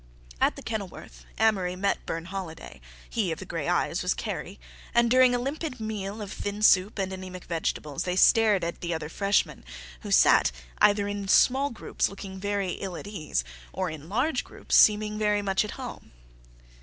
At 0.41 0.55
the 0.55 0.63
Kenilworth 0.63 1.25
Amory 1.37 1.75
met 1.75 2.07
Burne 2.07 2.25
Holiday—he 2.25 3.31
of 3.31 3.37
the 3.37 3.45
gray 3.45 3.67
eyes 3.67 4.01
was 4.01 4.15
Kerry—and 4.15 5.11
during 5.11 5.35
a 5.35 5.37
limpid 5.37 5.79
meal 5.79 6.23
of 6.23 6.33
thin 6.33 6.63
soup 6.63 6.97
and 6.97 7.13
anaemic 7.13 7.43
vegetables 7.45 8.03
they 8.03 8.15
stared 8.15 8.63
at 8.63 8.81
the 8.81 8.95
other 8.95 9.09
freshmen, 9.09 9.63
who 9.99 10.09
sat 10.09 10.51
either 10.79 11.07
in 11.07 11.27
small 11.27 11.69
groups 11.69 12.09
looking 12.09 12.39
very 12.39 12.69
ill 12.81 12.97
at 12.97 13.05
ease, 13.05 13.43
or 13.73 13.91
in 13.91 14.09
large 14.09 14.43
groups 14.43 14.75
seeming 14.75 15.19
very 15.19 15.43
much 15.43 15.63
at 15.63 15.71
home. 15.77 16.11